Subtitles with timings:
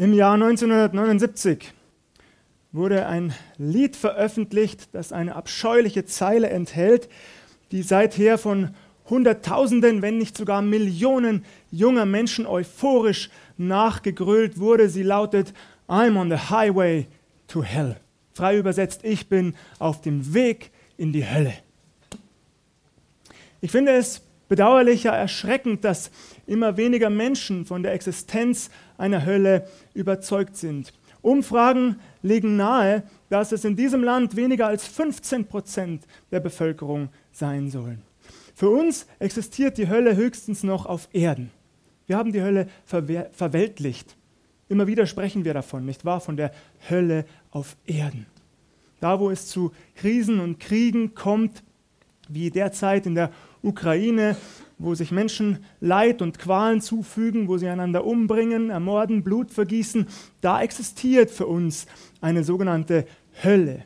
[0.00, 1.72] Im Jahr 1979
[2.70, 7.08] wurde ein Lied veröffentlicht, das eine abscheuliche Zeile enthält,
[7.72, 8.76] die seither von
[9.10, 14.88] Hunderttausenden, wenn nicht sogar Millionen junger Menschen euphorisch nachgegrölt wurde.
[14.88, 15.52] Sie lautet
[15.88, 17.08] I'm on the highway
[17.48, 17.96] to hell.
[18.34, 21.54] Frei übersetzt, ich bin auf dem Weg in die Hölle.
[23.60, 26.12] Ich finde es bedauerlicher, erschreckend, dass
[26.46, 30.92] immer weniger Menschen von der Existenz einer Hölle überzeugt sind.
[31.22, 37.70] Umfragen legen nahe, dass es in diesem Land weniger als 15 Prozent der Bevölkerung sein
[37.70, 38.02] sollen.
[38.54, 41.50] Für uns existiert die Hölle höchstens noch auf Erden.
[42.06, 44.16] Wir haben die Hölle verweltlicht.
[44.68, 46.20] Immer wieder sprechen wir davon, nicht wahr?
[46.20, 46.52] Von der
[46.88, 48.26] Hölle auf Erden.
[49.00, 51.62] Da, wo es zu Krisen und Kriegen kommt,
[52.28, 53.30] wie derzeit in der
[53.62, 54.36] Ukraine,
[54.78, 60.06] wo sich Menschen Leid und Qualen zufügen, wo sie einander umbringen, ermorden, Blut vergießen,
[60.40, 61.86] da existiert für uns
[62.20, 63.06] eine sogenannte
[63.42, 63.84] Hölle.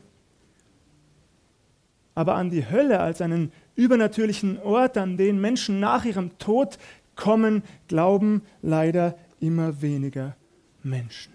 [2.15, 6.77] Aber an die Hölle als einen übernatürlichen Ort, an den Menschen nach ihrem Tod
[7.15, 10.35] kommen, glauben leider immer weniger
[10.83, 11.33] Menschen.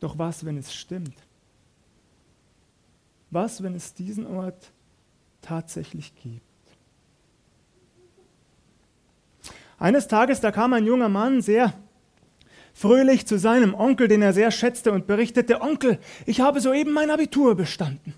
[0.00, 1.14] Doch was, wenn es stimmt?
[3.30, 4.72] Was, wenn es diesen Ort
[5.42, 6.51] tatsächlich gibt?
[9.78, 11.72] Eines Tages, da kam ein junger Mann sehr
[12.74, 17.10] fröhlich zu seinem Onkel, den er sehr schätzte, und berichtete, Onkel, ich habe soeben mein
[17.10, 18.14] Abitur bestanden.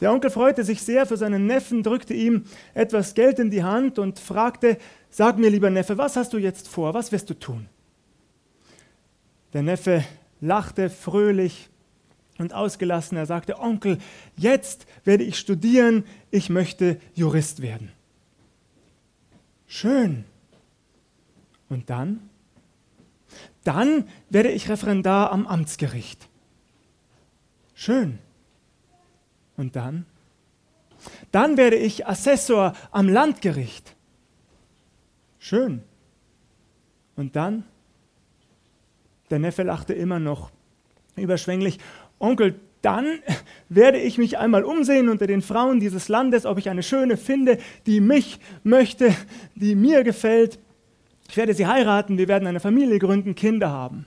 [0.00, 3.98] Der Onkel freute sich sehr für seinen Neffen, drückte ihm etwas Geld in die Hand
[3.98, 4.78] und fragte,
[5.10, 7.68] sag mir lieber Neffe, was hast du jetzt vor, was wirst du tun?
[9.52, 10.04] Der Neffe
[10.40, 11.68] lachte fröhlich
[12.38, 13.18] und ausgelassen.
[13.18, 13.98] Er sagte, Onkel,
[14.36, 17.92] jetzt werde ich studieren, ich möchte Jurist werden.
[19.66, 20.24] Schön,
[21.70, 22.28] und dann?
[23.64, 26.28] Dann werde ich Referendar am Amtsgericht.
[27.74, 28.18] Schön.
[29.56, 30.04] Und dann?
[31.32, 33.96] Dann werde ich Assessor am Landgericht.
[35.38, 35.82] Schön.
[37.16, 37.64] Und dann?
[39.30, 40.50] Der Neffe lachte immer noch
[41.16, 41.78] überschwänglich.
[42.18, 43.20] Onkel, dann
[43.68, 47.58] werde ich mich einmal umsehen unter den Frauen dieses Landes, ob ich eine schöne finde,
[47.86, 49.14] die mich möchte,
[49.54, 50.58] die mir gefällt.
[51.30, 54.04] Ich werde sie heiraten, wir werden eine Familie gründen, Kinder haben.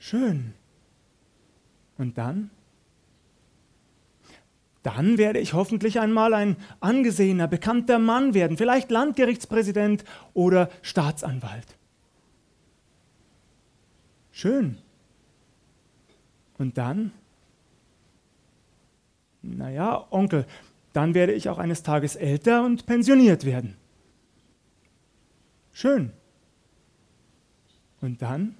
[0.00, 0.52] Schön.
[1.98, 2.50] Und dann?
[4.82, 11.78] Dann werde ich hoffentlich einmal ein angesehener, bekannter Mann werden, vielleicht Landgerichtspräsident oder Staatsanwalt.
[14.32, 14.78] Schön.
[16.58, 17.12] Und dann?
[19.42, 20.44] Naja, Onkel,
[20.92, 23.76] dann werde ich auch eines Tages älter und pensioniert werden.
[25.74, 26.12] Schön.
[28.00, 28.54] Und dann?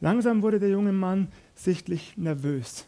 [0.00, 2.86] Langsam wurde der junge Mann sichtlich nervös.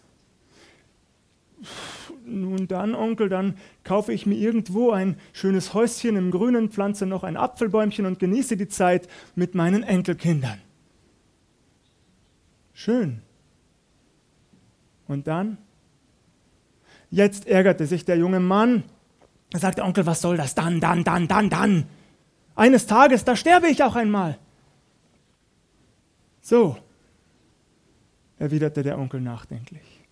[2.25, 7.25] Nun dann, Onkel, dann kaufe ich mir irgendwo ein schönes Häuschen im Grünen, pflanze noch
[7.25, 10.59] ein Apfelbäumchen und genieße die Zeit mit meinen Enkelkindern.
[12.73, 13.23] Schön.
[15.07, 15.59] Und dann?
[17.11, 18.83] Jetzt ärgerte sich der junge Mann
[19.51, 20.55] da sagt der Onkel, was soll das?
[20.55, 21.87] Dann, dann, dann, dann, dann.
[22.55, 24.39] Eines Tages, da sterbe ich auch einmal.
[26.41, 26.77] So,
[28.39, 30.03] erwiderte der Onkel nachdenklich.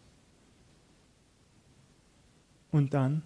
[2.71, 3.23] Und dann,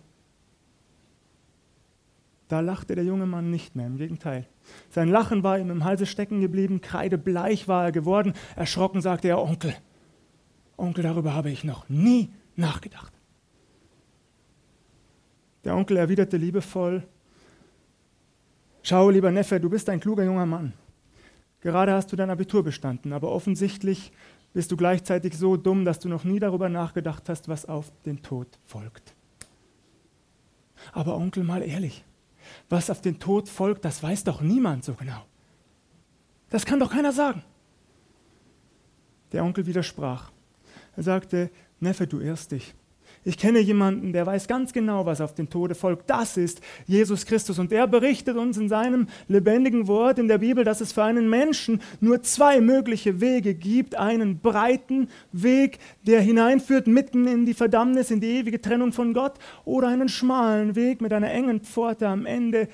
[2.48, 4.46] da lachte der junge Mann nicht mehr, im Gegenteil.
[4.90, 8.34] Sein Lachen war ihm im Halse stecken geblieben, kreidebleich war er geworden.
[8.56, 9.74] Erschrocken sagte er, Onkel,
[10.76, 13.17] Onkel, darüber habe ich noch nie nachgedacht.
[15.68, 17.06] Der Onkel erwiderte liebevoll,
[18.82, 20.72] Schau, lieber Neffe, du bist ein kluger junger Mann.
[21.60, 24.10] Gerade hast du dein Abitur bestanden, aber offensichtlich
[24.54, 28.22] bist du gleichzeitig so dumm, dass du noch nie darüber nachgedacht hast, was auf den
[28.22, 29.14] Tod folgt.
[30.94, 32.02] Aber Onkel, mal ehrlich,
[32.70, 35.26] was auf den Tod folgt, das weiß doch niemand so genau.
[36.48, 37.44] Das kann doch keiner sagen.
[39.32, 40.32] Der Onkel widersprach.
[40.96, 42.74] Er sagte, Neffe, du irrst dich.
[43.24, 46.08] Ich kenne jemanden, der weiß ganz genau, was auf den Tode folgt.
[46.08, 47.58] Das ist Jesus Christus.
[47.58, 51.28] Und er berichtet uns in seinem lebendigen Wort in der Bibel, dass es für einen
[51.28, 53.96] Menschen nur zwei mögliche Wege gibt.
[53.96, 59.34] Einen breiten Weg, der hineinführt mitten in die Verdammnis, in die ewige Trennung von Gott,
[59.64, 62.68] oder einen schmalen Weg mit einer engen Pforte am Ende,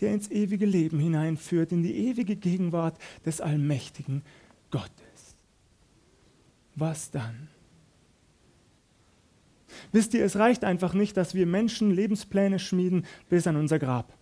[0.00, 4.22] der ins ewige Leben hineinführt, in die ewige Gegenwart des allmächtigen
[4.70, 4.90] Gottes.
[6.74, 7.48] Was dann?
[9.92, 14.12] Wisst ihr, es reicht einfach nicht, dass wir Menschen Lebenspläne schmieden bis an unser Grab.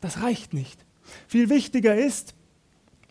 [0.00, 0.84] Das reicht nicht.
[1.26, 2.34] Viel wichtiger ist,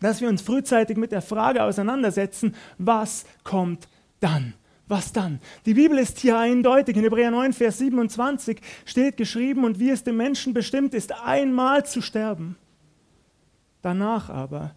[0.00, 3.88] dass wir uns frühzeitig mit der Frage auseinandersetzen, was kommt
[4.20, 4.54] dann?
[4.88, 5.40] Was dann?
[5.64, 6.96] Die Bibel ist hier eindeutig.
[6.96, 11.84] In Hebräer 9, Vers 27 steht geschrieben, und wie es dem Menschen bestimmt ist, einmal
[11.84, 12.56] zu sterben.
[13.82, 14.76] Danach aber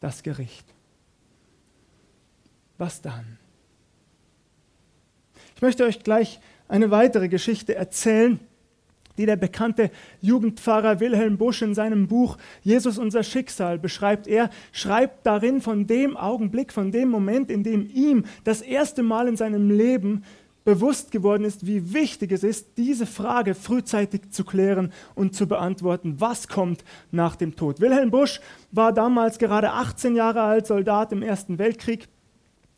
[0.00, 0.66] das Gericht.
[2.78, 3.38] Was dann?
[5.56, 6.38] Ich möchte euch gleich
[6.68, 8.38] eine weitere Geschichte erzählen,
[9.16, 14.26] die der bekannte Jugendpfarrer Wilhelm Busch in seinem Buch Jesus unser Schicksal beschreibt.
[14.26, 19.28] Er schreibt darin von dem Augenblick, von dem Moment, in dem ihm das erste Mal
[19.28, 20.24] in seinem Leben
[20.66, 26.16] bewusst geworden ist, wie wichtig es ist, diese Frage frühzeitig zu klären und zu beantworten,
[26.18, 27.80] was kommt nach dem Tod.
[27.80, 28.42] Wilhelm Busch
[28.72, 32.08] war damals gerade 18 Jahre alt, Soldat im Ersten Weltkrieg.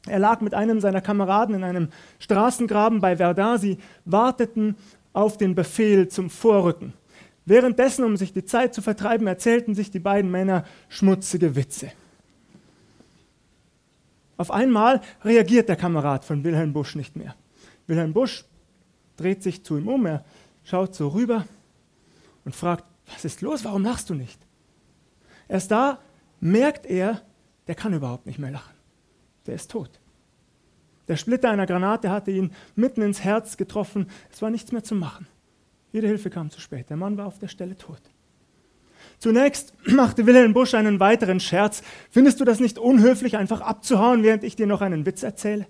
[0.07, 3.59] Er lag mit einem seiner Kameraden in einem Straßengraben bei Verdun.
[3.59, 4.77] Sie warteten
[5.13, 6.93] auf den Befehl zum Vorrücken.
[7.45, 11.91] Währenddessen, um sich die Zeit zu vertreiben, erzählten sich die beiden Männer schmutzige Witze.
[14.37, 17.35] Auf einmal reagiert der Kamerad von Wilhelm Busch nicht mehr.
[17.87, 18.45] Wilhelm Busch
[19.17, 20.25] dreht sich zu ihm um, er
[20.63, 21.45] schaut so rüber
[22.45, 24.39] und fragt, was ist los, warum lachst du nicht?
[25.49, 25.99] Erst da
[26.41, 27.23] merkt er,
[27.67, 28.78] der kann überhaupt nicht mehr lachen.
[29.49, 29.91] Der ist tot.
[31.09, 34.09] Der Splitter einer Granate hatte ihn mitten ins Herz getroffen.
[34.31, 35.27] Es war nichts mehr zu machen.
[35.91, 36.91] Jede Hilfe kam zu spät.
[36.91, 38.03] Der Mann war auf der Stelle tot.
[39.19, 41.83] Zunächst machte Wilhelm Busch einen weiteren Scherz.
[42.11, 45.67] Findest du das nicht unhöflich, einfach abzuhauen, während ich dir noch einen Witz erzähle?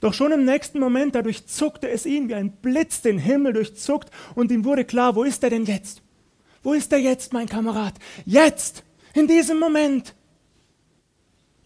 [0.00, 4.10] Doch schon im nächsten Moment, da durchzuckte es ihn wie ein Blitz den Himmel durchzuckt
[4.34, 6.02] und ihm wurde klar, wo ist er denn jetzt?
[6.64, 7.94] Wo ist er jetzt, mein Kamerad?
[8.26, 8.82] Jetzt,
[9.14, 10.14] in diesem Moment.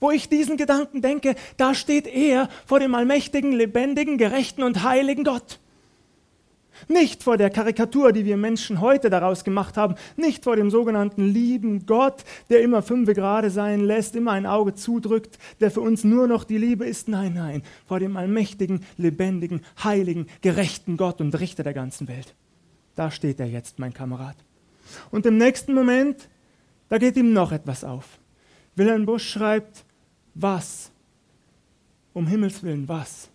[0.04, 5.24] Wo ich diesen Gedanken denke, da steht er vor dem allmächtigen, lebendigen, gerechten und heiligen
[5.24, 5.60] Gott.
[6.88, 11.24] Nicht vor der Karikatur, die wir Menschen heute daraus gemacht haben, nicht vor dem sogenannten
[11.32, 16.04] lieben Gott, der immer fünfe gerade sein lässt, immer ein Auge zudrückt, der für uns
[16.04, 17.08] nur noch die Liebe ist.
[17.08, 22.34] Nein, nein, vor dem allmächtigen, lebendigen, heiligen, gerechten Gott und Richter der ganzen Welt.
[22.94, 24.36] Da steht er jetzt, mein Kamerad.
[25.10, 26.28] Und im nächsten Moment,
[26.90, 28.18] da geht ihm noch etwas auf.
[28.76, 29.84] Wilhelm Busch schreibt,
[30.34, 30.90] was?
[32.12, 33.30] Um Himmels willen, was?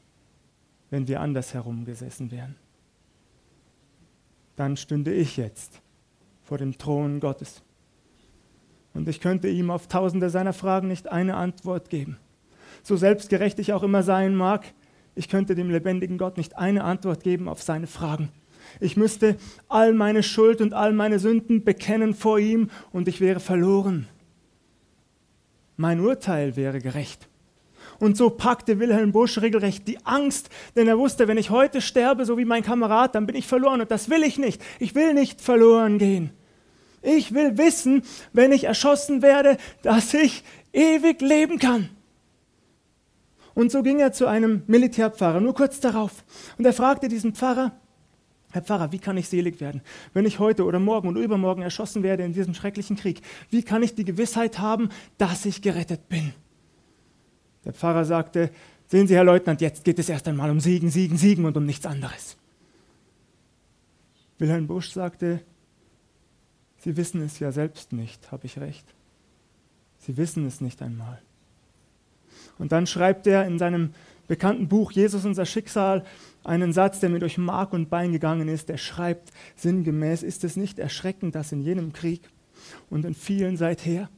[0.89, 2.55] Wenn wir andersherum gesessen wären.
[4.55, 5.81] Dann stünde ich jetzt
[6.43, 7.61] vor dem Thron Gottes.
[8.93, 12.17] Und ich könnte ihm auf tausende seiner Fragen nicht eine Antwort geben.
[12.83, 14.65] So selbstgerecht ich auch immer sein mag,
[15.15, 18.29] ich könnte dem lebendigen Gott nicht eine Antwort geben auf seine Fragen.
[18.79, 19.37] Ich müsste
[19.67, 24.07] all meine Schuld und all meine Sünden bekennen vor ihm und ich wäre verloren
[25.79, 27.29] mein Urteil wäre gerecht.
[27.99, 32.25] Und so packte Wilhelm Busch regelrecht die Angst, denn er wusste, wenn ich heute sterbe,
[32.25, 34.61] so wie mein Kamerad, dann bin ich verloren und das will ich nicht.
[34.79, 36.31] Ich will nicht verloren gehen.
[37.01, 38.03] Ich will wissen,
[38.33, 40.43] wenn ich erschossen werde, dass ich
[40.73, 41.89] ewig leben kann.
[43.53, 46.25] Und so ging er zu einem Militärpfarrer, nur kurz darauf.
[46.57, 47.71] Und er fragte diesen Pfarrer,
[48.51, 49.81] Herr Pfarrer, wie kann ich selig werden,
[50.13, 53.21] wenn ich heute oder morgen oder übermorgen erschossen werde in diesem schrecklichen Krieg?
[53.49, 56.33] Wie kann ich die Gewissheit haben, dass ich gerettet bin?
[57.63, 58.51] Der Pfarrer sagte,
[58.87, 61.65] sehen Sie, Herr Leutnant, jetzt geht es erst einmal um Siegen, Siegen, Siegen und um
[61.65, 62.37] nichts anderes.
[64.39, 65.41] Wilhelm Busch sagte,
[66.79, 68.95] Sie wissen es ja selbst nicht, habe ich recht.
[69.99, 71.21] Sie wissen es nicht einmal.
[72.57, 73.93] Und dann schreibt er in seinem
[74.27, 76.05] bekannten Buch Jesus unser Schicksal
[76.43, 78.69] einen Satz, der mir durch Mark und Bein gegangen ist.
[78.69, 82.21] Er schreibt sinngemäß, ist es nicht erschreckend, dass in jenem Krieg
[82.89, 84.09] und in vielen seither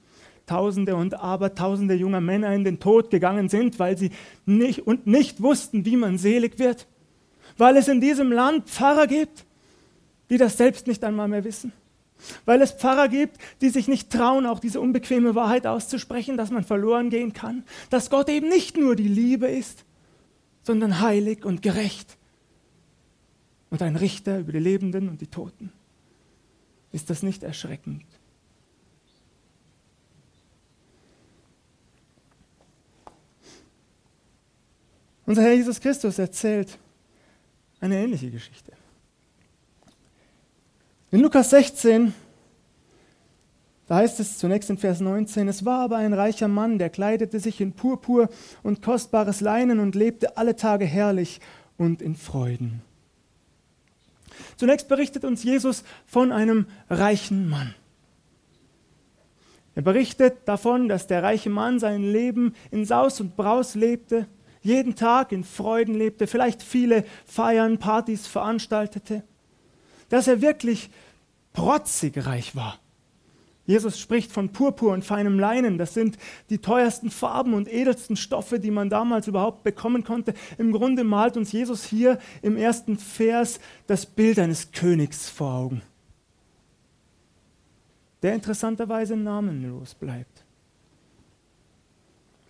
[0.46, 4.12] Tausende und Abertausende junger Männer in den Tod gegangen sind, weil sie
[4.46, 6.88] nicht und nicht wussten, wie man selig wird,
[7.58, 9.46] weil es in diesem Land Pfarrer gibt,
[10.30, 11.72] die das selbst nicht einmal mehr wissen,
[12.46, 16.64] weil es Pfarrer gibt, die sich nicht trauen, auch diese unbequeme Wahrheit auszusprechen, dass man
[16.64, 19.86] verloren gehen kann, dass Gott eben nicht nur die Liebe ist,
[20.64, 22.18] sondern heilig und gerecht
[23.70, 25.72] und ein Richter über die Lebenden und die Toten.
[26.92, 28.06] Ist das nicht erschreckend?
[35.26, 36.78] Unser Herr Jesus Christus erzählt
[37.80, 38.74] eine ähnliche Geschichte.
[41.12, 42.14] In Lukas 16
[43.92, 47.42] da heißt es zunächst in Vers 19, es war aber ein reicher Mann, der kleidete
[47.42, 48.30] sich in Purpur
[48.64, 51.42] und kostbares Leinen und lebte alle Tage herrlich
[51.78, 52.84] und in Freuden.
[54.56, 57.76] Zunächst berichtet uns Jesus von einem reichen Mann.
[59.76, 64.26] Er berichtet davon, dass der reiche Mann sein Leben in Saus und Braus lebte,
[64.62, 69.24] jeden Tag in Freuden lebte, vielleicht viele Feiern, Partys veranstaltete,
[70.08, 70.90] dass er wirklich
[71.52, 72.80] protzig reich war
[73.66, 75.78] Jesus spricht von Purpur und feinem Leinen.
[75.78, 76.18] Das sind
[76.50, 80.34] die teuersten Farben und edelsten Stoffe, die man damals überhaupt bekommen konnte.
[80.58, 85.82] Im Grunde malt uns Jesus hier im ersten Vers das Bild eines Königs vor Augen,
[88.24, 90.44] der interessanterweise namenlos bleibt.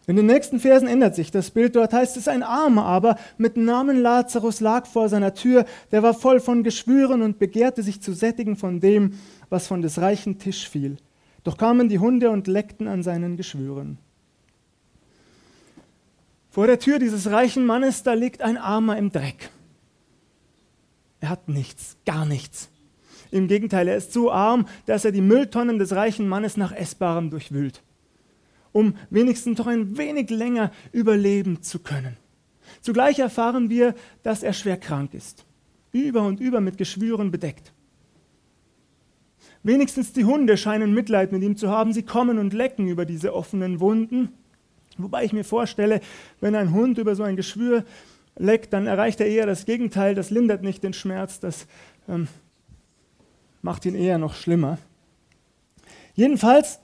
[0.07, 1.75] In den nächsten Versen ändert sich das Bild.
[1.75, 5.65] Dort heißt es, ein Armer aber mit Namen Lazarus lag vor seiner Tür.
[5.91, 9.13] Der war voll von Geschwüren und begehrte sich zu sättigen von dem,
[9.49, 10.97] was von des reichen Tisch fiel.
[11.43, 13.97] Doch kamen die Hunde und leckten an seinen Geschwüren.
[16.49, 19.49] Vor der Tür dieses reichen Mannes, da liegt ein Armer im Dreck.
[21.21, 22.69] Er hat nichts, gar nichts.
[23.31, 27.29] Im Gegenteil, er ist so arm, dass er die Mülltonnen des reichen Mannes nach Essbarem
[27.29, 27.81] durchwühlt,
[28.71, 32.17] um wenigstens noch ein wenig länger überleben zu können.
[32.81, 35.45] Zugleich erfahren wir, dass er schwer krank ist,
[35.91, 37.73] über und über mit Geschwüren bedeckt.
[39.63, 41.93] Wenigstens die Hunde scheinen Mitleid mit ihm zu haben.
[41.93, 44.29] Sie kommen und lecken über diese offenen Wunden.
[44.97, 46.01] Wobei ich mir vorstelle,
[46.39, 47.85] wenn ein Hund über so ein Geschwür
[48.37, 50.15] leckt, dann erreicht er eher das Gegenteil.
[50.15, 51.67] Das lindert nicht den Schmerz, das
[52.09, 52.27] ähm,
[53.61, 54.79] macht ihn eher noch schlimmer.
[56.15, 56.79] Jedenfalls,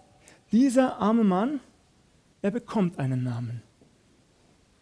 [0.51, 1.60] dieser arme Mann,
[2.48, 3.62] er bekommt einen Namen.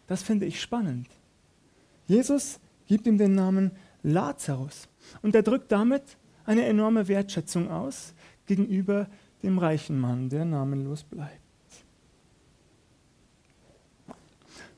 [0.06, 1.08] Das finde ich spannend.
[2.06, 3.72] Jesus gibt ihm den Namen
[4.04, 4.86] Lazarus
[5.20, 8.14] und er drückt damit eine enorme Wertschätzung aus
[8.46, 9.08] gegenüber
[9.42, 11.40] dem reichen Mann, der namenlos bleibt.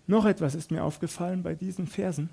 [0.07, 2.31] Noch etwas ist mir aufgefallen bei diesen Versen.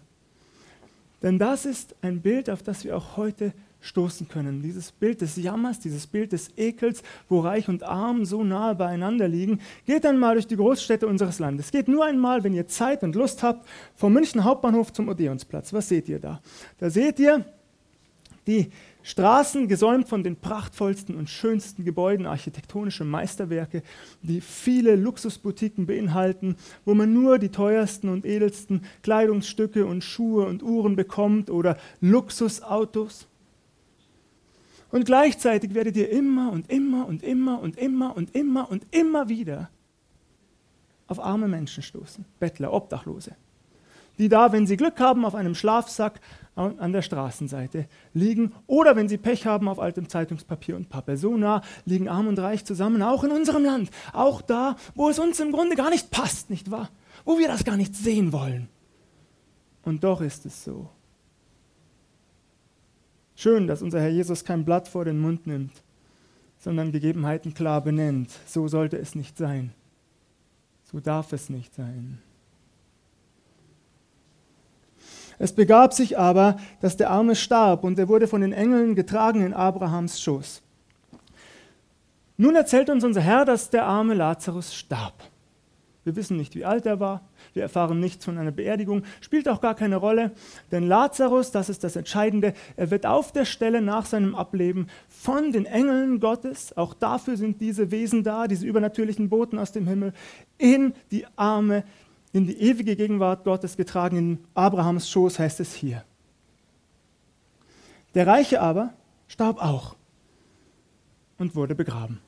[1.21, 3.53] Denn das ist ein Bild, auf das wir auch heute
[3.85, 4.61] stoßen können.
[4.61, 9.27] Dieses Bild des Jammers, dieses Bild des Ekels, wo Reich und Arm so nahe beieinander
[9.27, 9.59] liegen.
[9.85, 11.71] Geht dann mal durch die Großstädte unseres Landes.
[11.71, 15.71] Geht nur einmal, wenn ihr Zeit und Lust habt, vom München Hauptbahnhof zum Odeonsplatz.
[15.73, 16.41] Was seht ihr da?
[16.79, 17.45] Da seht ihr
[18.47, 18.71] die
[19.03, 23.83] Straßen gesäumt von den prachtvollsten und schönsten Gebäuden, architektonische Meisterwerke,
[24.23, 30.63] die viele Luxusboutiquen beinhalten, wo man nur die teuersten und edelsten Kleidungsstücke und Schuhe und
[30.63, 33.27] Uhren bekommt oder Luxusautos.
[34.95, 39.27] Und gleichzeitig werdet ihr immer und immer und immer und immer und immer und immer
[39.27, 39.69] wieder
[41.07, 43.35] auf arme Menschen stoßen, Bettler, Obdachlose,
[44.17, 46.21] die da, wenn sie Glück haben, auf einem Schlafsack
[46.55, 51.17] an der Straßenseite liegen oder wenn sie Pech haben auf altem Zeitungspapier und Pappe.
[51.17, 55.19] So nah liegen Arm und Reich zusammen, auch in unserem Land, auch da, wo es
[55.19, 56.89] uns im Grunde gar nicht passt, nicht wahr?
[57.25, 58.69] Wo wir das gar nicht sehen wollen.
[59.83, 60.87] Und doch ist es so.
[63.35, 65.73] Schön, dass unser Herr Jesus kein Blatt vor den Mund nimmt,
[66.57, 68.31] sondern Gegebenheiten klar benennt.
[68.45, 69.73] So sollte es nicht sein.
[70.91, 72.19] So darf es nicht sein.
[75.37, 79.45] Es begab sich aber, dass der Arme starb und er wurde von den Engeln getragen
[79.45, 80.61] in Abrahams Schoß.
[82.37, 85.13] Nun erzählt uns unser Herr, dass der arme Lazarus starb.
[86.05, 87.27] Wir wissen nicht, wie alt er war.
[87.53, 89.03] Wir erfahren nichts von einer Beerdigung.
[89.21, 90.31] Spielt auch gar keine Rolle.
[90.71, 95.51] Denn Lazarus, das ist das Entscheidende, er wird auf der Stelle nach seinem Ableben von
[95.51, 100.13] den Engeln Gottes, auch dafür sind diese Wesen da, diese übernatürlichen Boten aus dem Himmel,
[100.57, 101.83] in die Arme
[102.35, 106.03] in die ewige Gegenwart Gottes getragen, in Abrahams Schoß heißt es hier.
[108.13, 108.93] Der Reiche aber
[109.29, 109.95] starb auch
[111.37, 112.19] und wurde begraben.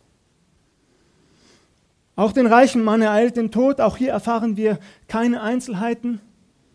[2.17, 3.79] Auch den reichen Mann ereilt den Tod.
[3.79, 6.19] Auch hier erfahren wir keine Einzelheiten.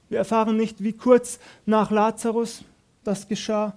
[0.08, 2.64] Wir erfahren nicht, wie kurz nach Lazarus
[3.02, 3.75] das geschah.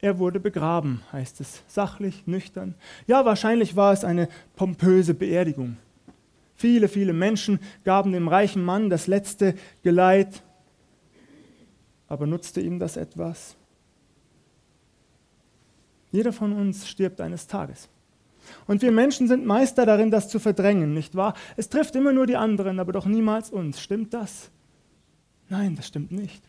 [0.00, 2.74] Er wurde begraben, heißt es, sachlich, nüchtern.
[3.06, 5.76] Ja, wahrscheinlich war es eine pompöse Beerdigung.
[6.54, 10.42] Viele, viele Menschen gaben dem reichen Mann das letzte Geleit.
[12.08, 13.54] Aber nutzte ihm das etwas?
[16.10, 17.90] Jeder von uns stirbt eines Tages.
[18.66, 21.34] Und wir Menschen sind Meister darin, das zu verdrängen, nicht wahr?
[21.56, 23.80] Es trifft immer nur die anderen, aber doch niemals uns.
[23.80, 24.50] Stimmt das?
[25.48, 26.42] Nein, das stimmt nicht.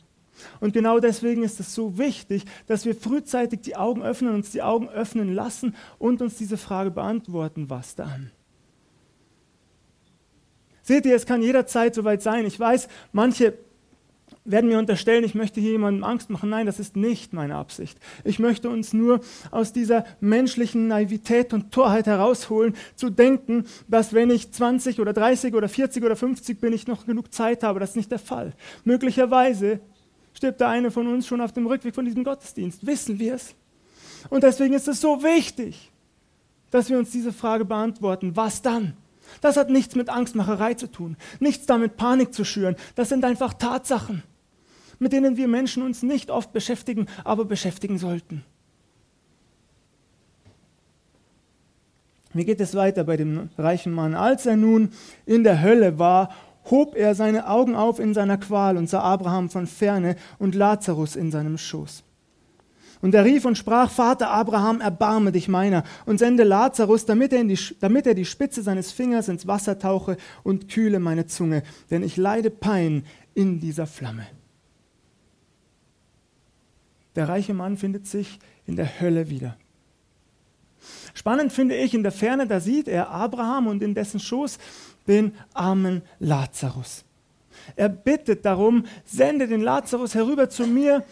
[0.60, 4.62] Und genau deswegen ist es so wichtig, dass wir frühzeitig die Augen öffnen, uns die
[4.62, 8.32] Augen öffnen lassen und uns diese Frage beantworten, was dann?
[10.84, 12.46] Seht ihr, es kann jederzeit soweit sein.
[12.46, 13.54] Ich weiß, manche
[14.48, 16.50] werden mir unterstellen, ich möchte hier jemandem Angst machen.
[16.50, 18.00] Nein, das ist nicht meine Absicht.
[18.24, 24.32] Ich möchte uns nur aus dieser menschlichen Naivität und Torheit herausholen, zu denken, dass wenn
[24.32, 27.80] ich 20 oder 30 oder 40 oder 50 bin, ich noch genug Zeit habe.
[27.80, 28.54] Das ist nicht der Fall.
[28.86, 29.82] Möglicherweise
[30.34, 32.86] stirbt der eine von uns schon auf dem Rückweg von diesem Gottesdienst.
[32.86, 33.54] Wissen wir es?
[34.30, 35.92] Und deswegen ist es so wichtig,
[36.72, 38.36] dass wir uns diese Frage beantworten.
[38.36, 38.94] Was dann?
[39.42, 42.76] Das hat nichts mit Angstmacherei zu tun, nichts damit Panik zu schüren.
[42.96, 44.24] Das sind einfach Tatsachen,
[45.00, 48.44] mit denen wir Menschen uns nicht oft beschäftigen, aber beschäftigen sollten.
[52.34, 54.14] Wie geht es weiter bei dem reichen Mann?
[54.14, 54.90] Als er nun
[55.26, 56.30] in der Hölle war,
[56.70, 61.16] hob er seine Augen auf in seiner Qual und sah Abraham von ferne und Lazarus
[61.16, 62.04] in seinem Schoß.
[63.02, 67.44] Und er rief und sprach, Vater Abraham, erbarme dich meiner und sende Lazarus, damit er,
[67.44, 72.02] die, damit er die Spitze seines Fingers ins Wasser tauche und kühle meine Zunge, denn
[72.04, 74.26] ich leide Pein in dieser Flamme.
[77.18, 79.58] Der reiche Mann findet sich in der Hölle wieder.
[81.16, 84.60] Spannend finde ich in der Ferne, da sieht er Abraham und in dessen Schoß
[85.08, 87.04] den armen Lazarus.
[87.76, 91.04] Er bittet darum, sende den Lazarus herüber zu mir,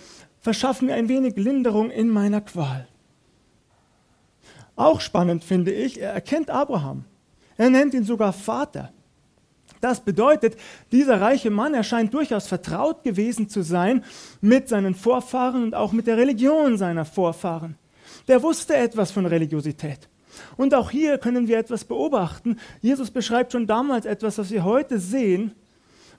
[0.41, 2.87] verschaff mir ein wenig Linderung in meiner Qual.
[4.75, 7.05] Auch spannend finde ich, er erkennt Abraham.
[7.57, 8.93] Er nennt ihn sogar Vater.
[9.81, 10.55] Das bedeutet,
[10.91, 14.03] dieser reiche Mann erscheint durchaus vertraut gewesen zu sein
[14.41, 17.75] mit seinen Vorfahren und auch mit der Religion seiner Vorfahren.
[18.27, 20.09] Der wusste etwas von Religiosität.
[20.57, 22.57] Und auch hier können wir etwas beobachten.
[22.81, 25.53] Jesus beschreibt schon damals etwas, was wir heute sehen,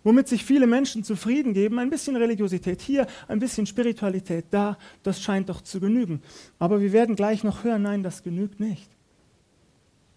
[0.04, 1.78] womit sich viele Menschen zufrieden geben.
[1.78, 6.22] Ein bisschen Religiosität hier, ein bisschen Spiritualität da, das scheint doch zu genügen.
[6.58, 8.88] Aber wir werden gleich noch hören, nein, das genügt nicht.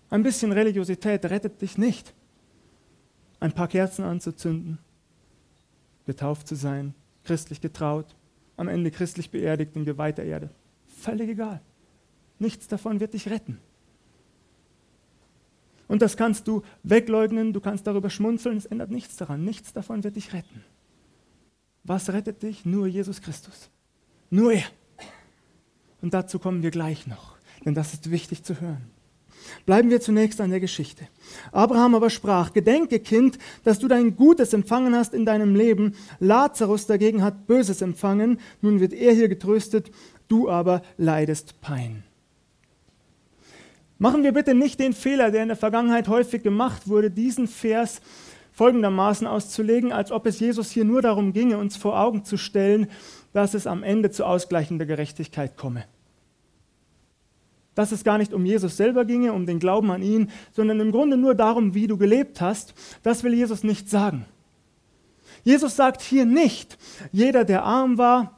[0.10, 2.14] Ein bisschen Religiosität rettet dich nicht.
[3.40, 4.80] Ein paar Kerzen anzuzünden,
[6.06, 6.94] getauft zu sein,
[7.24, 8.16] christlich getraut,
[8.58, 10.50] am Ende christlich beerdigt in geweihter Erde.
[10.88, 11.62] Völlig egal.
[12.40, 13.60] Nichts davon wird dich retten.
[15.88, 19.44] Und das kannst du wegleugnen, du kannst darüber schmunzeln, es ändert nichts daran.
[19.44, 20.64] Nichts davon wird dich retten.
[21.84, 22.66] Was rettet dich?
[22.66, 23.70] Nur Jesus Christus.
[24.30, 24.68] Nur er.
[26.02, 28.92] Und dazu kommen wir gleich noch, denn das ist wichtig zu hören.
[29.66, 31.08] Bleiben wir zunächst an der Geschichte.
[31.52, 35.94] Abraham aber sprach, Gedenke, Kind, dass du dein Gutes empfangen hast in deinem Leben.
[36.20, 38.40] Lazarus dagegen hat Böses empfangen.
[38.62, 39.92] Nun wird er hier getröstet,
[40.28, 42.04] du aber leidest Pein.
[43.98, 48.02] Machen wir bitte nicht den Fehler, der in der Vergangenheit häufig gemacht wurde, diesen Vers
[48.54, 52.88] folgendermaßen auszulegen, als ob es Jesus hier nur darum ginge, uns vor Augen zu stellen,
[53.34, 55.84] dass es am Ende zu ausgleichender Gerechtigkeit komme.
[57.80, 60.92] Dass es gar nicht um Jesus selber ginge, um den Glauben an ihn, sondern im
[60.92, 64.26] Grunde nur darum, wie du gelebt hast, das will Jesus nicht sagen.
[65.46, 66.78] Jesus sagt hier nicht,
[67.14, 68.38] jeder, der arm war,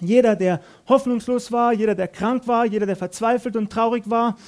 [0.00, 4.38] jeder, der hoffnungslos war, jeder, der krank war, jeder, der verzweifelt und traurig war,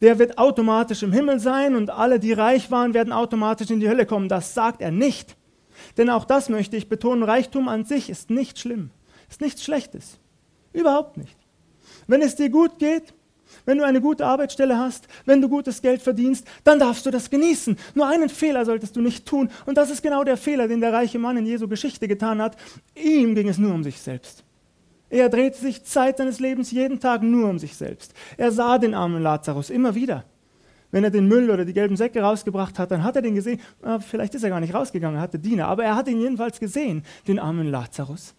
[0.00, 3.88] der wird automatisch im Himmel sein und alle, die reich waren, werden automatisch in die
[3.88, 4.28] Hölle kommen.
[4.28, 5.36] Das sagt er nicht.
[5.96, 8.90] Denn auch das möchte ich betonen, Reichtum an sich ist nicht schlimm,
[9.28, 10.18] ist nichts Schlechtes.
[10.72, 11.36] Überhaupt nicht.
[12.08, 13.14] Wenn es dir gut geht,
[13.64, 17.30] wenn du eine gute Arbeitsstelle hast, wenn du gutes Geld verdienst, dann darfst du das
[17.30, 17.76] genießen.
[17.94, 19.50] Nur einen Fehler solltest du nicht tun.
[19.66, 22.56] Und das ist genau der Fehler, den der reiche Mann in Jesu Geschichte getan hat.
[22.94, 24.44] Ihm ging es nur um sich selbst.
[25.10, 28.14] Er drehte sich Zeit seines Lebens jeden Tag nur um sich selbst.
[28.36, 30.24] Er sah den armen Lazarus immer wieder.
[30.92, 33.60] Wenn er den Müll oder die gelben Säcke rausgebracht hat, dann hat er den gesehen.
[33.82, 36.58] Ah, vielleicht ist er gar nicht rausgegangen, er hatte Diener, aber er hat ihn jedenfalls
[36.58, 38.34] gesehen, den armen Lazarus.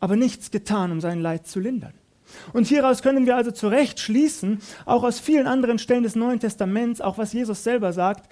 [0.00, 1.94] Aber nichts getan, um sein Leid zu lindern.
[2.52, 6.40] Und hieraus können wir also zu Recht schließen, auch aus vielen anderen Stellen des Neuen
[6.40, 8.30] Testaments, auch was Jesus selber sagt,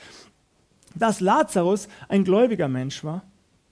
[0.94, 3.22] dass Lazarus ein gläubiger Mensch war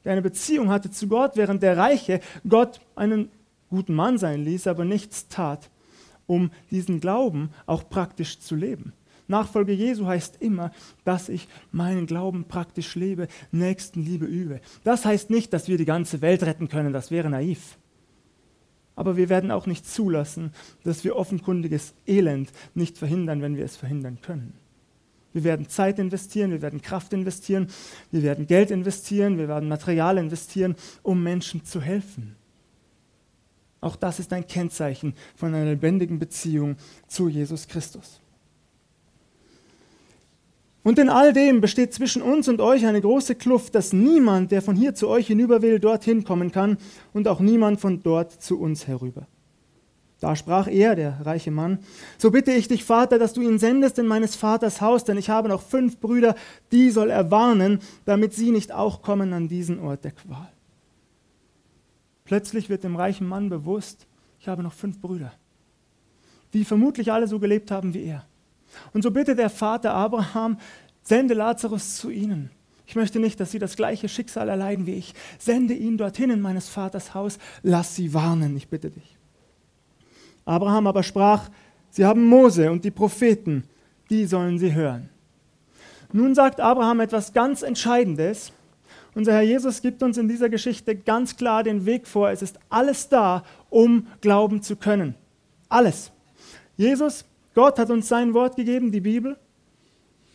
[0.05, 3.31] der eine Beziehung hatte zu Gott, während der Reiche Gott einen
[3.71, 5.71] guten Mann sein ließ, aber nichts tat,
[6.27, 8.93] um diesen Glauben auch praktisch zu leben.
[9.29, 10.73] Nachfolge Jesu heißt immer,
[11.05, 14.61] dass ich meinen Glauben praktisch lebe, Nächstenliebe übe.
[14.85, 17.79] Das heißt nicht, dass wir die ganze Welt retten können, das wäre naiv.
[18.95, 20.53] Aber wir werden auch nicht zulassen,
[20.85, 24.55] dass wir offenkundiges Elend nicht verhindern, wenn wir es verhindern können.
[25.33, 27.69] Wir werden Zeit investieren, wir werden Kraft investieren,
[28.11, 32.37] wir werden Geld investieren, wir werden Material investieren, um Menschen zu helfen.
[33.81, 36.77] Auch das ist ein Kennzeichen von einer lebendigen Beziehung
[37.09, 38.22] zu Jesus Christus.
[40.85, 44.63] Und in all dem besteht zwischen uns und euch eine große Kluft, dass niemand, der
[44.63, 46.77] von hier zu euch hinüber will, dorthin kommen kann
[47.13, 49.27] und auch niemand von dort zu uns herüber.
[50.19, 51.81] Da sprach er, der reiche Mann,
[52.17, 55.31] so bitte ich dich, Vater, dass du ihn sendest in meines Vaters Haus, denn ich
[55.31, 56.37] habe noch fünf Brüder,
[56.71, 60.49] die soll er warnen, damit sie nicht auch kommen an diesen Ort der Qual.
[62.25, 64.07] Plötzlich wird dem reichen Mann bewusst,
[64.39, 65.33] ich habe noch fünf Brüder,
[66.53, 68.25] die vermutlich alle so gelebt haben wie er.
[68.93, 70.59] Und so bittet der Vater Abraham,
[71.03, 72.51] sende Lazarus zu ihnen.
[72.87, 75.15] Ich möchte nicht, dass sie das gleiche Schicksal erleiden wie ich.
[75.39, 79.17] Sende ihn dorthin in meines Vaters Haus, lass sie warnen, ich bitte dich.
[80.45, 81.49] Abraham aber sprach,
[81.91, 83.65] sie haben Mose und die Propheten,
[84.11, 85.09] die sollen sie hören.
[86.13, 88.53] Nun sagt Abraham etwas ganz Entscheidendes.
[89.15, 92.31] Unser Herr Jesus gibt uns in dieser Geschichte ganz klar den Weg vor.
[92.31, 95.15] Es ist alles da, um glauben zu können.
[95.69, 96.13] Alles.
[96.77, 99.37] Jesus Gott hat uns sein Wort gegeben, die Bibel.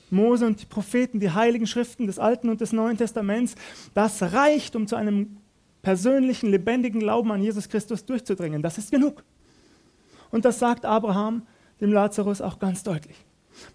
[0.10, 3.56] Mose und die Propheten, die heiligen Schriften des Alten und des Neuen Testaments,
[3.94, 5.38] das reicht, um zu einem
[5.82, 8.62] persönlichen, lebendigen Glauben an Jesus Christus durchzudringen.
[8.62, 9.24] Das ist genug.
[10.32, 11.46] Und das sagt Abraham
[11.82, 13.18] dem Lazarus auch ganz deutlich.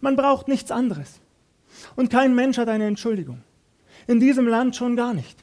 [0.00, 1.20] Man braucht nichts anderes.
[1.96, 3.42] Und kein Mensch hat eine Entschuldigung.
[4.06, 5.42] In diesem Land schon gar nicht.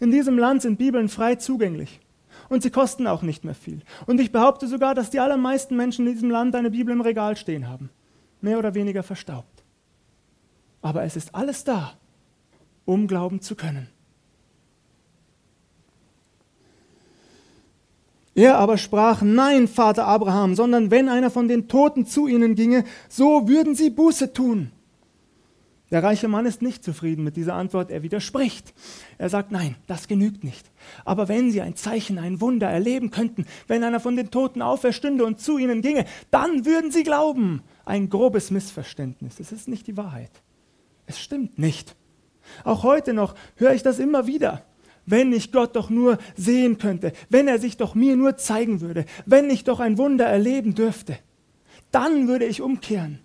[0.00, 2.00] In diesem Land sind Bibeln frei zugänglich.
[2.48, 3.82] Und sie kosten auch nicht mehr viel.
[4.06, 7.36] Und ich behaupte sogar, dass die allermeisten Menschen in diesem Land eine Bibel im Regal
[7.36, 7.90] stehen haben.
[8.40, 9.64] Mehr oder weniger verstaubt.
[10.80, 11.94] Aber es ist alles da,
[12.84, 13.88] um glauben zu können.
[18.34, 22.84] Er aber sprach, nein, Vater Abraham, sondern wenn einer von den Toten zu ihnen ginge,
[23.08, 24.70] so würden sie Buße tun.
[25.90, 28.74] Der reiche Mann ist nicht zufrieden mit dieser Antwort, er widerspricht.
[29.16, 30.70] Er sagt, nein, das genügt nicht.
[31.04, 35.24] Aber wenn sie ein Zeichen, ein Wunder erleben könnten, wenn einer von den Toten auferstünde
[35.24, 37.62] und zu ihnen ginge, dann würden sie glauben.
[37.86, 40.42] Ein grobes Missverständnis, es ist nicht die Wahrheit.
[41.06, 41.96] Es stimmt nicht.
[42.64, 44.64] Auch heute noch höre ich das immer wieder.
[45.06, 49.06] Wenn ich Gott doch nur sehen könnte, wenn er sich doch mir nur zeigen würde,
[49.24, 51.18] wenn ich doch ein Wunder erleben dürfte,
[51.90, 53.20] dann würde ich umkehren.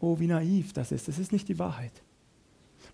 [0.00, 1.08] Oh, wie naiv das ist.
[1.08, 1.92] Das ist nicht die Wahrheit.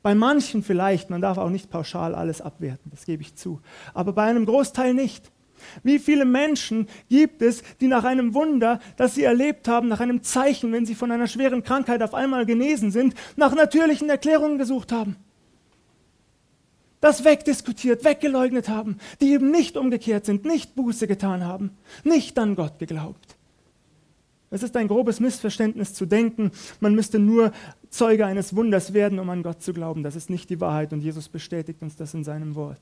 [0.02, 3.60] Bei manchen vielleicht, man darf auch nicht pauschal alles abwerten, das gebe ich zu,
[3.94, 5.32] aber bei einem Großteil nicht.
[5.82, 10.22] Wie viele Menschen gibt es, die nach einem Wunder, das sie erlebt haben, nach einem
[10.22, 14.92] Zeichen, wenn sie von einer schweren Krankheit auf einmal genesen sind, nach natürlichen Erklärungen gesucht
[14.92, 15.16] haben?
[17.00, 21.70] Das wegdiskutiert, weggeleugnet haben, die eben nicht umgekehrt sind, nicht Buße getan haben,
[22.04, 23.35] nicht an Gott geglaubt.
[24.50, 27.52] Es ist ein grobes Missverständnis zu denken, man müsste nur
[27.90, 30.02] Zeuge eines Wunders werden, um an Gott zu glauben.
[30.02, 32.80] Das ist nicht die Wahrheit und Jesus bestätigt uns das in seinem Wort.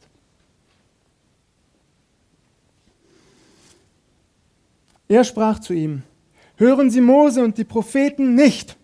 [5.08, 6.02] Er sprach zu ihm,
[6.56, 8.76] hören Sie Mose und die Propheten nicht.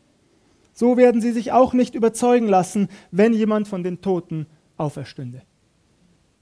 [0.72, 4.46] So werden sie sich auch nicht überzeugen lassen, wenn jemand von den Toten
[4.78, 5.42] auferstünde.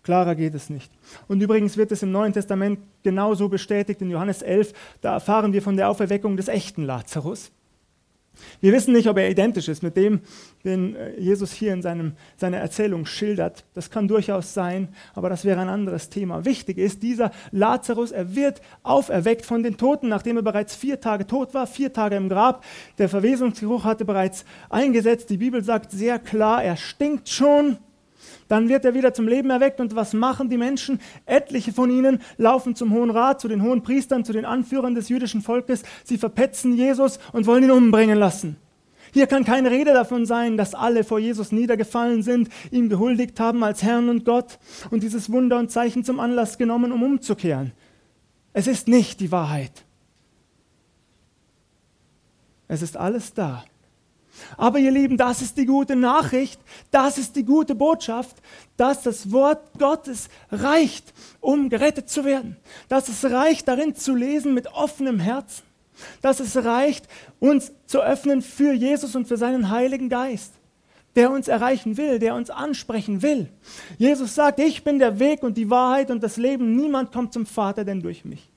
[0.09, 0.91] Klarer geht es nicht.
[1.27, 4.73] Und übrigens wird es im Neuen Testament genauso bestätigt in Johannes 11.
[5.03, 7.51] Da erfahren wir von der Auferweckung des echten Lazarus.
[8.63, 10.21] Wir wissen nicht, ob er identisch ist mit dem,
[10.65, 13.67] den äh, Jesus hier in seinem, seiner Erzählung schildert.
[13.75, 16.47] Das kann durchaus sein, aber das wäre ein anderes Thema.
[16.47, 21.27] Wichtig ist, dieser Lazarus, er wird auferweckt von den Toten, nachdem er bereits vier Tage
[21.27, 22.65] tot war, vier Tage im Grab.
[22.97, 25.29] Der Verwesungsgeruch hatte bereits eingesetzt.
[25.29, 27.77] Die Bibel sagt sehr klar, er stinkt schon.
[28.49, 31.01] Dann wird er wieder zum Leben erweckt und was machen die Menschen?
[31.27, 35.11] Etliche von ihnen laufen zum Hohen Rat, zu den hohen Priestern, zu den Anführern des
[35.11, 35.83] jüdischen Volkes.
[36.05, 38.57] Sie verpetzen Jesus und wollen ihn umbringen lassen.
[39.13, 43.65] Hier kann keine Rede davon sein, dass alle vor Jesus niedergefallen sind, ihm gehuldigt haben
[43.65, 44.59] als Herrn und Gott
[44.91, 47.73] und dieses Wunder und Zeichen zum Anlass genommen, um umzukehren.
[48.53, 49.85] Es ist nicht die Wahrheit.
[52.67, 53.65] Es ist alles da.
[54.57, 58.37] Aber ihr Lieben, das ist die gute Nachricht, das ist die gute Botschaft,
[58.77, 62.57] dass das Wort Gottes reicht, um gerettet zu werden.
[62.89, 65.65] Dass es reicht, darin zu lesen mit offenem Herzen.
[66.23, 67.09] Dass es reicht,
[67.41, 70.53] uns zu öffnen für Jesus und für seinen Heiligen Geist,
[71.17, 73.49] der uns erreichen will, der uns ansprechen will.
[73.97, 76.77] Jesus sagt, ich bin der Weg und die Wahrheit und das Leben.
[76.77, 78.48] Niemand kommt zum Vater denn durch mich.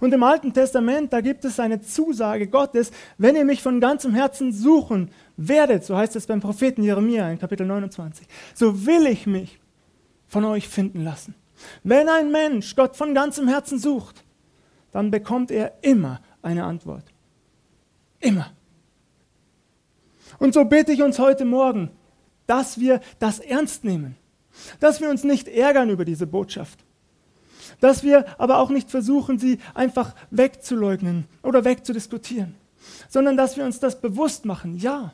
[0.00, 4.14] Und im Alten Testament, da gibt es eine Zusage Gottes, wenn ihr mich von ganzem
[4.14, 9.26] Herzen suchen werdet, so heißt es beim Propheten Jeremia in Kapitel 29, so will ich
[9.26, 9.58] mich
[10.28, 11.34] von euch finden lassen.
[11.82, 14.24] Wenn ein Mensch Gott von ganzem Herzen sucht,
[14.92, 17.04] dann bekommt er immer eine Antwort.
[18.20, 18.52] Immer.
[20.38, 21.90] Und so bitte ich uns heute Morgen,
[22.46, 24.16] dass wir das ernst nehmen,
[24.80, 26.85] dass wir uns nicht ärgern über diese Botschaft,
[27.80, 32.54] dass wir aber auch nicht versuchen, sie einfach wegzuleugnen oder wegzudiskutieren,
[33.08, 34.76] sondern dass wir uns das bewusst machen.
[34.76, 35.12] Ja,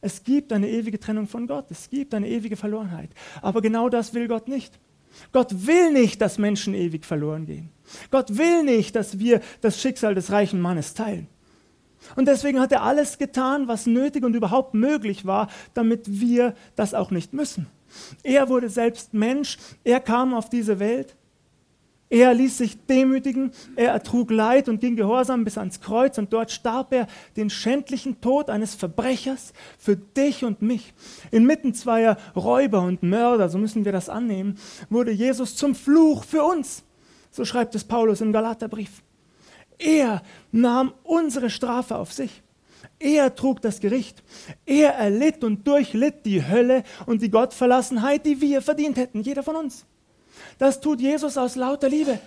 [0.00, 3.10] es gibt eine ewige Trennung von Gott, es gibt eine ewige Verlorenheit.
[3.42, 4.78] Aber genau das will Gott nicht.
[5.32, 7.70] Gott will nicht, dass Menschen ewig verloren gehen.
[8.10, 11.28] Gott will nicht, dass wir das Schicksal des reichen Mannes teilen.
[12.14, 16.94] Und deswegen hat er alles getan, was nötig und überhaupt möglich war, damit wir das
[16.94, 17.66] auch nicht müssen.
[18.22, 21.16] Er wurde selbst Mensch, er kam auf diese Welt,
[22.08, 26.52] er ließ sich demütigen, er ertrug Leid und ging gehorsam bis ans Kreuz und dort
[26.52, 30.94] starb er den schändlichen Tod eines Verbrechers für dich und mich.
[31.32, 34.56] Inmitten zweier Räuber und Mörder, so müssen wir das annehmen,
[34.88, 36.84] wurde Jesus zum Fluch für uns.
[37.32, 39.02] So schreibt es Paulus im Galaterbrief.
[39.78, 42.42] Er nahm unsere Strafe auf sich.
[43.00, 44.22] Er trug das Gericht.
[44.64, 49.56] Er erlitt und durchlitt die Hölle und die Gottverlassenheit, die wir verdient hätten, jeder von
[49.56, 49.84] uns.
[50.58, 52.18] Das tut Jesus aus lauter Liebe.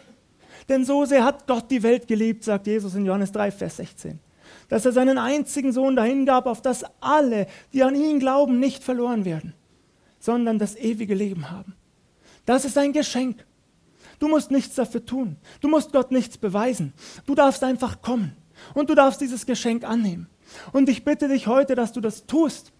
[0.67, 4.19] Denn so sehr hat Gott die Welt geliebt, sagt Jesus in Johannes 3, Vers 16,
[4.67, 9.26] dass er seinen einzigen Sohn dahingab, auf dass alle, die an ihn glauben, nicht verloren
[9.26, 9.54] werden,
[10.19, 11.76] sondern das ewige Leben haben.
[12.45, 13.45] Das ist ein Geschenk.
[14.19, 15.38] Du musst nichts dafür tun.
[15.62, 16.93] Du musst Gott nichts beweisen.
[17.26, 18.36] Du darfst einfach kommen
[18.74, 20.28] und du darfst dieses Geschenk annehmen.
[20.72, 22.74] Und ich bitte dich heute, dass du das tust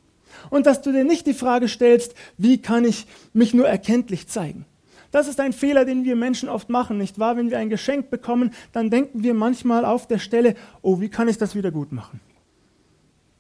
[0.50, 4.66] und dass du dir nicht die Frage stellst, wie kann ich mich nur erkenntlich zeigen.
[5.12, 7.36] Das ist ein Fehler, den wir Menschen oft machen, nicht wahr?
[7.38, 11.28] Wenn wir ein Geschenk bekommen, dann denken wir manchmal auf der Stelle, oh, wie kann
[11.28, 12.20] ich das wieder gut machen?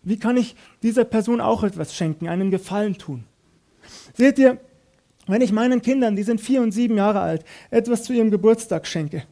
[0.04, 3.26] Wie kann ich dieser Person auch etwas schenken, einen Gefallen tun?
[4.16, 4.58] Seht ihr,
[5.28, 8.88] wenn ich meinen Kindern, die sind vier und sieben Jahre alt, etwas zu ihrem Geburtstag
[8.88, 9.24] schenke,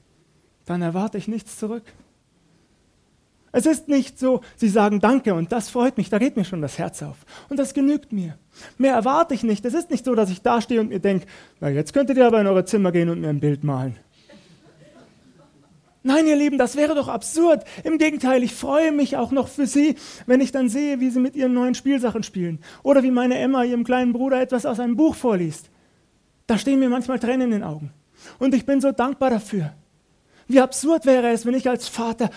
[0.65, 1.84] dann erwarte ich nichts zurück.
[3.51, 6.62] Es ist nicht so, sie sagen Danke und das freut mich, da geht mir schon
[6.62, 7.17] das Herz auf.
[7.49, 8.38] Und das genügt mir.
[8.77, 9.65] Mehr erwarte ich nicht.
[9.65, 11.25] Es ist nicht so, dass ich da stehe und mir denke,
[11.60, 13.97] na jetzt könntet ihr aber in eure Zimmer gehen und mir ein Bild malen.
[16.03, 17.65] Nein, ihr Lieben, das wäre doch absurd.
[17.83, 21.19] Im Gegenteil, ich freue mich auch noch für Sie, wenn ich dann sehe, wie Sie
[21.19, 22.60] mit Ihren neuen Spielsachen spielen.
[22.81, 25.69] Oder wie meine Emma ihrem kleinen Bruder etwas aus einem Buch vorliest.
[26.45, 27.91] Da stehen mir manchmal Tränen in den Augen.
[28.39, 29.73] Und ich bin so dankbar dafür.
[30.47, 32.29] Wie absurd wäre es, wenn ich als Vater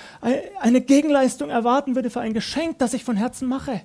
[0.61, 3.83] eine Gegenleistung erwarten würde für ein Geschenk, das ich von Herzen mache.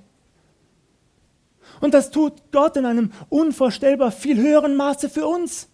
[1.80, 5.70] Und das tut Gott in einem unvorstellbar viel höheren Maße für uns.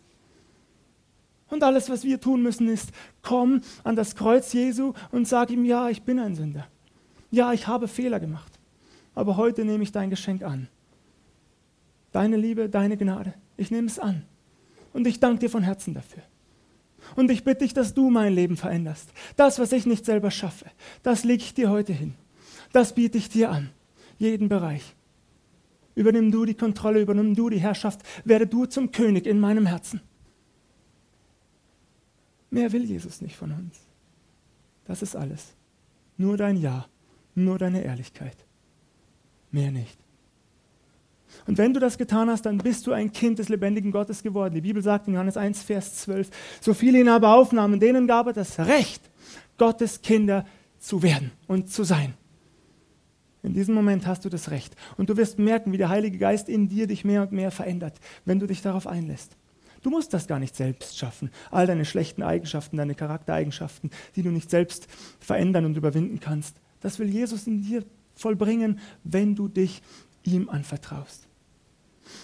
[1.50, 5.66] Und alles, was wir tun müssen, ist, komm an das Kreuz Jesu und sag ihm,
[5.66, 6.68] ja, ich bin ein Sünder.
[7.30, 8.52] Ja, ich habe Fehler gemacht.
[9.16, 10.70] Aber heute nehme ich dein Geschenk an.
[12.12, 13.34] Deine Liebe, deine Gnade.
[13.58, 14.24] Ich nehme es an.
[14.94, 16.24] Und ich danke dir von Herzen dafür.
[17.16, 19.12] Und ich bitte dich, dass du mein Leben veränderst.
[19.36, 20.66] Das, was ich nicht selber schaffe,
[21.04, 22.14] das lege ich dir heute hin.
[22.72, 23.70] Das biete ich dir an.
[24.18, 24.96] Jeden Bereich.
[25.96, 30.02] Übernimm du die Kontrolle, übernimm du die Herrschaft, werde du zum König in meinem Herzen.
[32.50, 33.80] Mehr will Jesus nicht von uns.
[34.86, 35.54] Das ist alles.
[36.18, 36.88] Nur dein Ja,
[37.36, 38.38] nur deine Ehrlichkeit.
[39.52, 40.01] Mehr nicht.
[41.48, 44.54] Und wenn du das getan hast, dann bist du ein Kind des lebendigen Gottes geworden.
[44.54, 48.28] Die Bibel sagt in Johannes 1, Vers 12, so viele ihn aber aufnahmen, denen gab
[48.28, 49.02] er das Recht,
[49.58, 50.46] Gottes Kinder
[50.80, 52.14] zu werden und zu sein.
[53.44, 54.76] In diesem Moment hast du das Recht.
[54.98, 58.00] Und du wirst merken, wie der Heilige Geist in dir dich mehr und mehr verändert,
[58.26, 59.36] wenn du dich darauf einlässt.
[59.82, 61.32] Du musst das gar nicht selbst schaffen.
[61.50, 64.88] All deine schlechten Eigenschaften, deine Charaktereigenschaften, die du nicht selbst
[65.20, 66.58] verändern und überwinden kannst.
[66.82, 69.82] Das will Jesus in dir vollbringen, wenn du dich
[70.24, 71.28] ihm anvertraust.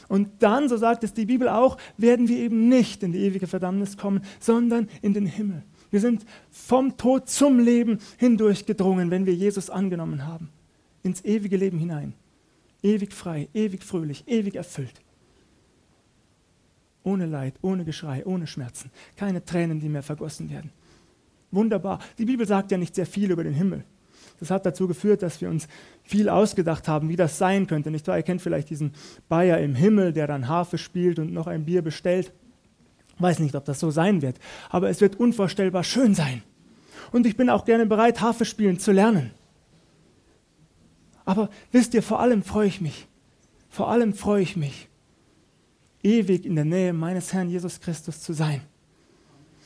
[0.07, 3.47] Und dann, so sagt es die Bibel auch, werden wir eben nicht in die ewige
[3.47, 5.63] Verdammnis kommen, sondern in den Himmel.
[5.91, 10.49] Wir sind vom Tod zum Leben hindurch gedrungen, wenn wir Jesus angenommen haben.
[11.03, 12.13] Ins ewige Leben hinein.
[12.83, 15.01] Ewig frei, ewig fröhlich, ewig erfüllt.
[17.03, 18.91] Ohne Leid, ohne Geschrei, ohne Schmerzen.
[19.15, 20.71] Keine Tränen, die mehr vergossen werden.
[21.51, 21.99] Wunderbar.
[22.17, 23.85] Die Bibel sagt ja nicht sehr viel über den Himmel.
[24.39, 25.67] Das hat dazu geführt, dass wir uns
[26.03, 27.89] viel ausgedacht haben, wie das sein könnte.
[27.89, 28.17] Nicht wahr?
[28.17, 28.93] Ihr kennt vielleicht diesen
[29.29, 32.31] Bayer im Himmel, der dann Harfe spielt und noch ein Bier bestellt.
[33.19, 34.37] Weiß nicht, ob das so sein wird,
[34.69, 36.43] aber es wird unvorstellbar schön sein.
[37.11, 39.31] Und ich bin auch gerne bereit, Harfe spielen zu lernen.
[41.25, 43.07] Aber wisst ihr, vor allem freue ich mich.
[43.69, 44.87] Vor allem freue ich mich,
[46.01, 48.61] ewig in der Nähe meines Herrn Jesus Christus zu sein.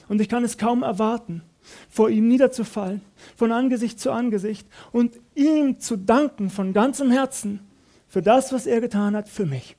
[0.09, 1.43] Und ich kann es kaum erwarten,
[1.89, 3.01] vor ihm niederzufallen,
[3.35, 7.59] von Angesicht zu Angesicht und ihm zu danken von ganzem Herzen
[8.07, 9.75] für das, was er getan hat für mich.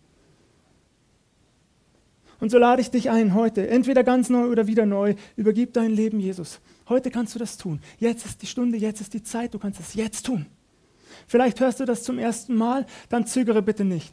[2.41, 5.93] Und so lade ich dich ein heute, entweder ganz neu oder wieder neu, übergib dein
[5.93, 6.61] Leben Jesus.
[6.89, 7.81] Heute kannst du das tun.
[7.99, 10.47] Jetzt ist die Stunde, jetzt ist die Zeit, du kannst es jetzt tun.
[11.29, 14.13] Vielleicht hörst du das zum ersten Mal, dann zögere bitte nicht.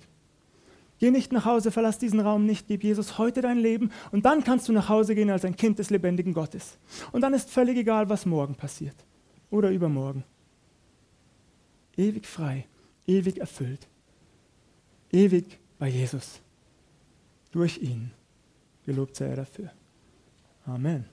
[1.00, 4.44] Geh nicht nach Hause, verlass diesen Raum nicht, gib Jesus heute dein Leben und dann
[4.44, 6.78] kannst du nach Hause gehen als ein Kind des lebendigen Gottes.
[7.14, 8.96] Und dann ist völlig egal, was morgen passiert
[9.50, 10.26] oder übermorgen.
[11.96, 12.66] Ewig frei,
[13.08, 13.88] ewig erfüllt,
[15.12, 16.42] ewig bei Jesus.
[17.52, 18.12] Durch ihn.
[18.86, 19.72] Gelobt sei er dafür.
[20.66, 21.06] Amen.